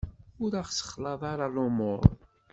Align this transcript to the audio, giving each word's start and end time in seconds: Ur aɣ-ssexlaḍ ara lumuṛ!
Ur 0.43 0.51
aɣ-ssexlaḍ 0.59 1.21
ara 1.31 1.47
lumuṛ! 1.53 2.01